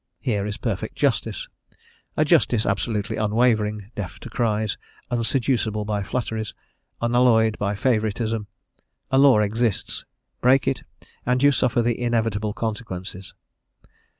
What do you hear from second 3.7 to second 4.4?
deaf to